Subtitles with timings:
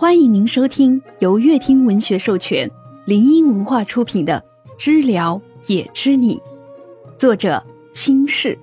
[0.00, 2.70] 欢迎您收听由乐听文学授权、
[3.04, 4.44] 林音文化出品的
[4.78, 6.36] 《知了也知你》，
[7.16, 8.60] 作者清世。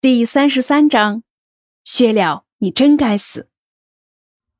[0.00, 1.24] 第三十三章：
[1.84, 3.50] 薛了，你真该死！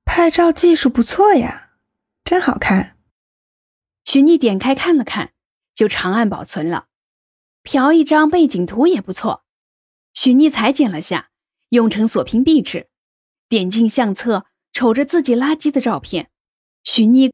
[0.05, 1.71] 拍照技术不错呀，
[2.23, 2.99] 真好看。
[4.05, 5.33] 许逆点开看了看，
[5.75, 6.89] 就长按保存了。
[7.63, 9.45] 调一张背景图也不错。
[10.13, 11.31] 许逆裁剪了下，
[11.71, 12.91] 用成锁屏壁纸。
[13.49, 14.45] 点进相册，
[14.79, 16.31] 瞅着自己垃圾的照片，
[16.85, 17.33] 许妮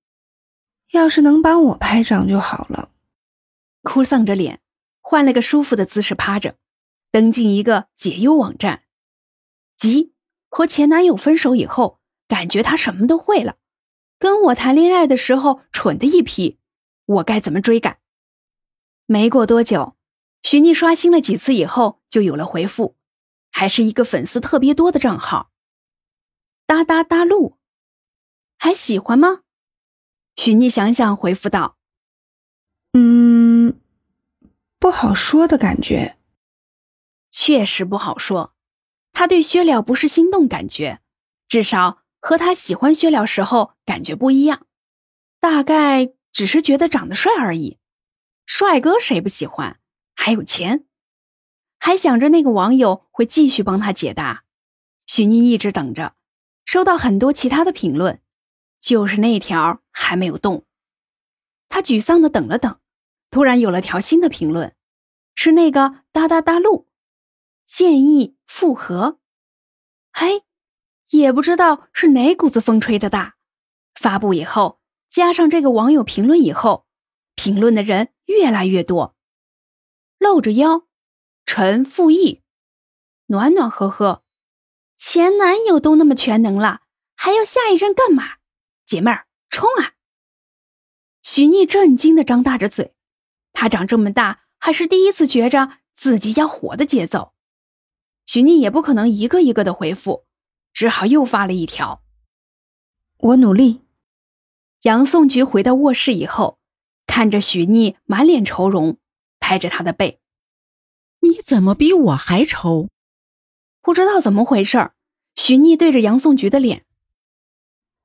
[0.92, 2.88] 要是能帮我拍张就好了。
[3.82, 4.62] 哭丧着脸，
[5.02, 6.56] 换了个舒服的姿势趴着，
[7.10, 8.84] 登进一个解忧网站。
[9.76, 10.14] 急，
[10.48, 13.58] 和前男友分手以后，感觉他什么都会了，
[14.18, 16.58] 跟我谈恋爱的时候蠢的一批，
[17.04, 17.98] 我该怎么追赶？
[19.04, 19.96] 没过多久，
[20.42, 22.96] 许妮刷新了几次以后，就有了回复，
[23.50, 25.50] 还是一个粉丝特别多的账号。
[26.66, 27.58] 哒哒哒路，
[28.56, 29.42] 还喜欢吗？
[30.36, 31.76] 许妮想想，回复道
[32.92, 33.78] ：“嗯，
[34.78, 36.18] 不好说的感觉，
[37.30, 38.54] 确实不好说。
[39.12, 41.00] 他对薛了不是心动感觉，
[41.46, 44.66] 至少和他喜欢薛了时候感觉不一样。
[45.38, 47.78] 大概只是觉得长得帅而已。
[48.46, 49.78] 帅哥谁不喜欢？
[50.16, 50.86] 还有钱，
[51.78, 54.44] 还想着那个网友会继续帮他解答。
[55.06, 56.14] 许妮一直等着。”
[56.64, 58.20] 收到很多其他的评论，
[58.80, 60.66] 就是那条还没有动。
[61.68, 62.80] 他沮丧的等了等，
[63.30, 64.74] 突然有了条新的评论，
[65.34, 66.88] 是那个哒哒哒路，
[67.66, 69.18] 建议复合。
[70.12, 70.44] 嘿，
[71.10, 73.36] 也不知道是哪股子风吹的大。
[73.94, 76.86] 发布以后，加上这个网友评论以后，
[77.36, 79.14] 评论的人越来越多。
[80.18, 80.86] 露着腰，
[81.46, 82.42] 陈复义，
[83.26, 84.23] 暖暖呵呵。
[84.96, 86.82] 前男友都那么全能了，
[87.14, 88.36] 还要下一任干嘛？
[88.86, 89.94] 姐妹儿，冲啊！
[91.22, 92.94] 许逆震惊的张大着嘴，
[93.52, 97.34] 他长这么大还是第一次觉着自己要火的节奏。
[98.26, 100.26] 许逆也不可能一个一个的回复，
[100.72, 102.02] 只好又发了一条
[103.18, 103.82] ：“我努力。”
[104.82, 106.58] 杨颂菊回到卧室以后，
[107.06, 108.98] 看着许逆满脸愁容，
[109.40, 110.20] 拍着他的背
[111.20, 112.88] ：“你怎么比我还愁？”
[113.84, 114.94] 不知道怎么回事儿，
[115.36, 116.86] 许逆对着杨颂菊的脸：“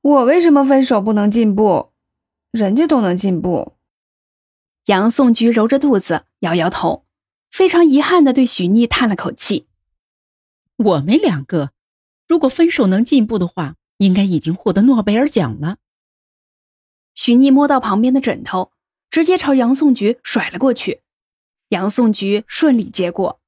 [0.02, 1.94] 我为什么分手不能进步？
[2.52, 3.78] 人家都能进步。”
[4.88, 7.06] 杨颂菊揉着肚子，摇摇头，
[7.50, 9.68] 非常遗憾的对许逆叹了口气
[10.76, 11.72] ：“我们两个，
[12.28, 15.78] 如果分手能进步的话，应该已经获得诺贝尔奖了。”
[17.16, 18.74] 许逆摸到旁边的枕头，
[19.10, 21.04] 直接朝杨颂菊甩了过去，
[21.70, 23.39] 杨颂菊顺利接过。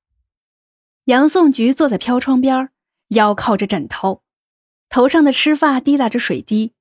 [1.05, 2.69] 杨颂菊坐在飘窗边，
[3.07, 4.21] 腰靠着枕头，
[4.87, 6.73] 头上的湿发滴答着水滴。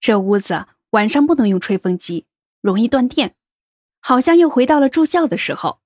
[0.00, 2.26] 这屋子晚上不能用吹风机，
[2.60, 3.36] 容易断电，
[4.00, 5.80] 好像又回到了住校的时候。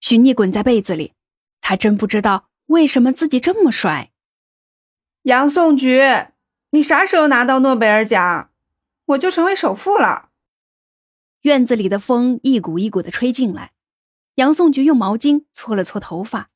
[0.00, 1.14] 许逆滚在被子里，
[1.62, 4.12] 他真不知道为什么自己这么帅。
[5.22, 6.02] 杨颂菊，
[6.70, 8.50] 你啥时候拿到诺贝尔奖，
[9.06, 10.28] 我就成为首富了。
[11.40, 13.72] 院子里的风一股一股的吹进来，
[14.34, 16.50] 杨颂菊用毛巾搓了搓头发。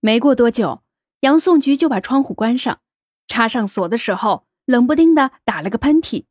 [0.00, 0.82] 没过多久，
[1.20, 2.80] 杨宋菊就把窗户关上，
[3.26, 6.24] 插上锁的时候，冷不丁的打了个喷嚏。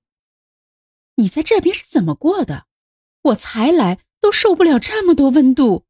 [1.16, 2.66] 你在这边是怎么过的？
[3.22, 5.86] 我才来都受不了这么多温度。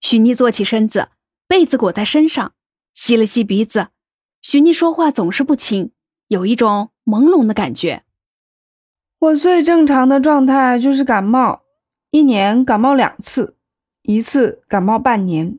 [0.00, 1.08] 许妮坐起身子，
[1.48, 2.54] 被子裹在身上，
[2.92, 3.88] 吸了吸鼻子。
[4.40, 5.90] 许妮说话总是不清，
[6.28, 8.04] 有一种朦胧的感觉。
[9.18, 11.62] 我最正常的状态就是感冒，
[12.10, 13.56] 一年感冒两次，
[14.02, 15.58] 一次感冒半年。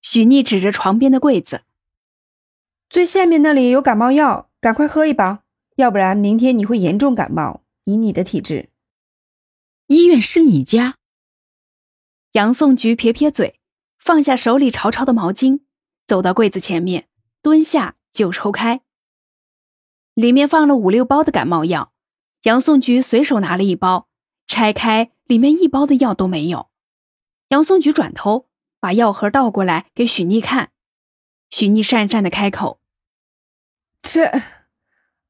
[0.00, 1.62] 许逆指着床边的柜子，
[2.88, 5.42] 最下面那里有感冒药，赶快喝一包，
[5.76, 7.62] 要不然明天你会严重感冒。
[7.84, 8.68] 以你的体质，
[9.86, 10.96] 医院是你家。
[12.32, 13.58] 杨颂菊撇撇嘴，
[13.98, 15.60] 放下手里潮潮的毛巾，
[16.06, 17.08] 走到柜子前面，
[17.40, 18.82] 蹲下就抽开，
[20.12, 21.92] 里面放了五六包的感冒药。
[22.42, 24.08] 杨颂菊随手拿了一包，
[24.46, 26.68] 拆开，里面一包的药都没有。
[27.48, 28.47] 杨颂菊转头。
[28.80, 30.72] 把药盒倒过来给许逆看，
[31.50, 32.80] 许逆讪讪的开口
[34.02, 34.42] ：“这，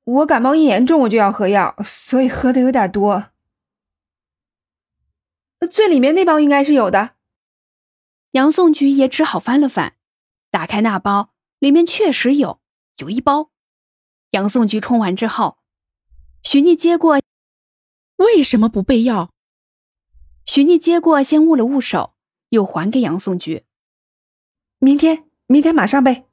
[0.04, 3.30] 我感冒一严重我就要喝药，所以喝的有点多。
[5.70, 7.16] 最里面那包应该是有的。”
[8.32, 9.96] 杨颂菊也只好翻了翻，
[10.50, 12.60] 打开那包，里面确实有，
[12.98, 13.50] 有一包。
[14.32, 15.56] 杨颂菊冲完之后，
[16.42, 17.18] 许逆接过，
[18.16, 19.30] 为什么不备药？
[20.44, 22.14] 许逆接过，先捂了捂手。
[22.50, 23.64] 又还给杨颂菊。
[24.78, 26.26] 明天，明天马上备。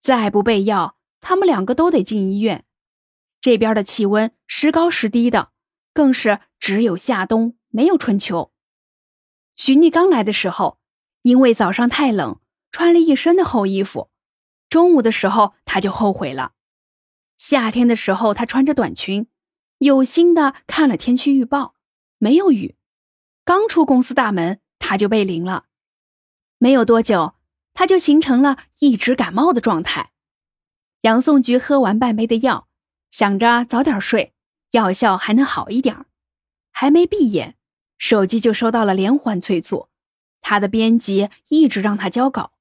[0.00, 2.64] 再不备药，他们两个都得进医院。
[3.40, 5.52] 这边的气温时高时低的，
[5.92, 8.52] 更是只有夏冬，没有春秋。
[9.56, 10.78] 徐丽刚来的时候，
[11.22, 12.40] 因为早上太冷，
[12.70, 14.10] 穿了一身的厚衣服。
[14.68, 16.52] 中午的时候，她就后悔了。
[17.36, 19.28] 夏天的时候，她穿着短裙，
[19.78, 21.74] 有心的看了天气预报，
[22.18, 22.76] 没有雨。
[23.44, 25.66] 刚出公司大门，他就被淋了。
[26.56, 27.34] 没有多久，
[27.74, 30.12] 他就形成了一直感冒的状态。
[31.02, 32.68] 杨颂菊喝完半杯的药。
[33.10, 34.32] 想着早点睡，
[34.70, 36.06] 药效还能好一点
[36.70, 37.58] 还没闭眼，
[37.98, 39.90] 手机就收到了连环催促。
[40.40, 42.52] 他的编辑一直让他交稿。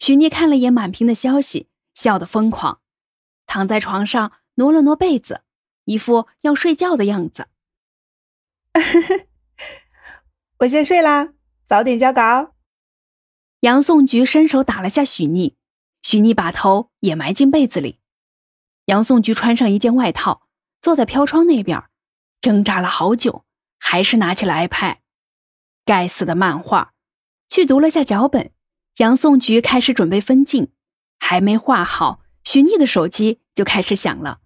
[0.00, 2.80] 许妮看了眼满屏的消息，笑得疯狂，
[3.46, 5.42] 躺在床上挪了挪被子，
[5.84, 7.46] 一副要睡觉的样子。
[10.58, 11.33] 我先睡啦，
[11.66, 12.54] 早点交稿。
[13.60, 15.56] 杨颂菊伸手打了下许妮，
[16.02, 17.98] 许妮把头也埋进被子里。
[18.86, 20.46] 杨颂菊穿上一件外套，
[20.82, 21.84] 坐在飘窗那边，
[22.42, 23.46] 挣扎了好久，
[23.78, 24.98] 还是拿起了 iPad。
[25.86, 26.92] 该死的漫画，
[27.48, 28.52] 去读了下脚本。
[28.98, 30.70] 杨颂菊开始准备分镜，
[31.18, 34.40] 还没画好，许妮的手机就开始响了。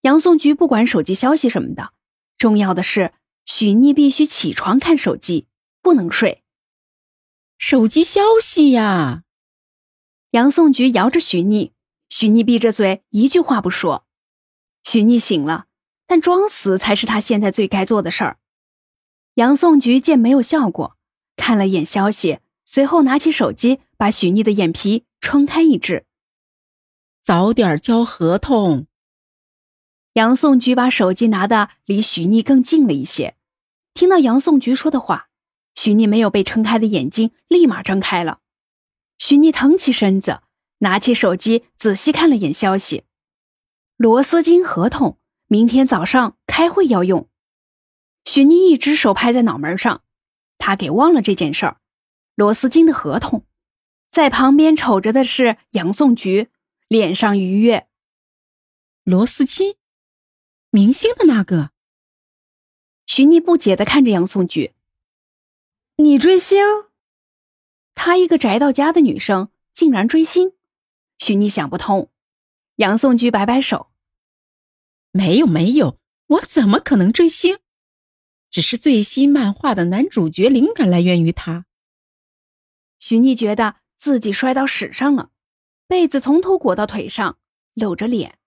[0.00, 1.92] 杨颂菊不管手机消息什么的，
[2.38, 3.12] 重要的是
[3.44, 5.46] 许妮必须起床看手机，
[5.90, 6.44] 不能睡。
[7.58, 9.24] 手机消息呀！
[10.30, 11.72] 杨颂菊摇着许逆。
[12.08, 14.06] 许逆闭着嘴，一句话不说。
[14.84, 15.66] 许逆醒了，
[16.06, 18.38] 但装死才是他现在最该做的事儿。
[19.34, 20.96] 杨颂菊见没有效果，
[21.34, 26.06] 看了眼消息，随后拿起手机，把许逆的眼皮撑开一只。
[27.20, 28.86] 早点交合同。
[30.12, 33.36] 杨颂菊把手机拿的离许逆更近了一些，
[33.92, 35.29] 听到杨颂菊说的话，
[35.74, 38.40] 许妮没有被撑开的眼睛立马睁开了。
[39.18, 40.42] 许妮腾起身子。
[40.82, 43.04] 拿起手机，仔细看了眼消息。
[43.98, 47.28] 螺丝金合同，明天早上开会要用。
[48.24, 50.02] 许妮一只手拍在脑门上，
[50.56, 51.80] 她给忘了这件事儿。
[52.34, 53.44] 螺丝金的合同，
[54.10, 56.48] 在旁边瞅着的是杨颂菊，
[56.88, 57.86] 脸上愉悦。
[59.04, 59.74] 螺丝金，
[60.70, 61.72] 明星的那个。
[63.04, 64.72] 许妮不解的看着杨颂菊
[66.00, 66.58] ：“你追星？
[67.94, 70.54] 她一个宅到家的女生，竟然追星？”
[71.18, 72.10] 许妮想不通，
[72.76, 73.90] 杨颂菊摆摆手
[75.12, 77.58] ：“没有没有，我怎么可能追星？
[78.48, 81.66] 只是最新漫画的男主角灵感来源于他。”
[82.98, 85.30] 许妮觉得自己摔到屎上了，
[85.86, 87.38] 被子从头裹到腿上，
[87.74, 88.38] 露着脸，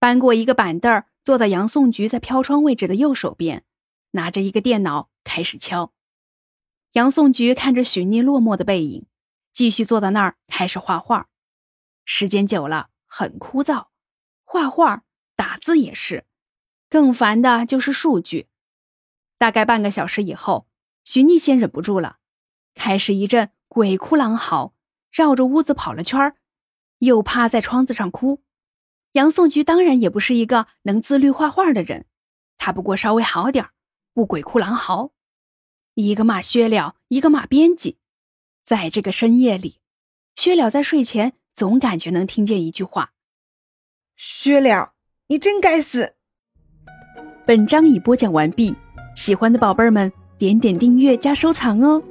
[0.00, 3.64] 搬过一个板凳，坐在杨颂菊在飘窗位置的右手边，
[4.10, 5.92] 拿着一个电脑开始敲。
[6.92, 9.06] 杨颂菊看着许妮落寞的背影，
[9.50, 11.28] 继续坐在那儿开始画画。
[12.04, 13.86] 时间久了很枯燥，
[14.44, 15.04] 画画、
[15.34, 16.26] 打字也是，
[16.90, 18.48] 更烦的就是数据。
[19.38, 20.68] 大概半个小时以后，
[21.02, 22.18] 徐妮先忍不住了，
[22.74, 24.74] 开始一阵鬼哭狼嚎，
[25.10, 26.36] 绕着屋子跑了圈
[26.98, 28.42] 又趴在窗子上哭。
[29.12, 32.04] 杨颂菊当然也不是一个能自律画画的人，
[32.58, 33.70] 他不过稍微好点
[34.12, 35.12] 不鬼哭狼嚎。
[35.94, 37.98] 一个骂薛了，一个骂编辑。
[38.64, 39.76] 在这个深夜里，
[40.34, 41.34] 薛了在睡前。
[41.54, 43.12] 总感觉能听见一句话
[44.16, 44.94] ：“薛了，
[45.26, 46.14] 你真该死。”
[47.46, 48.74] 本章已播讲完毕，
[49.14, 52.02] 喜欢的宝贝儿们点点订阅加收藏哦。